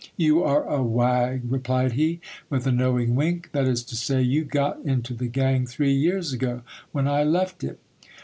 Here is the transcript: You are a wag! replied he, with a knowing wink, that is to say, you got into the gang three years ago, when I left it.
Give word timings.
You 0.17 0.43
are 0.43 0.63
a 0.65 0.81
wag! 0.81 1.41
replied 1.47 1.91
he, 1.91 2.21
with 2.49 2.65
a 2.65 2.71
knowing 2.71 3.13
wink, 3.13 3.49
that 3.51 3.67
is 3.67 3.83
to 3.83 3.95
say, 3.95 4.19
you 4.19 4.43
got 4.43 4.79
into 4.79 5.13
the 5.13 5.27
gang 5.27 5.67
three 5.67 5.93
years 5.93 6.33
ago, 6.33 6.63
when 6.91 7.07
I 7.07 7.23
left 7.23 7.63
it. 7.63 7.79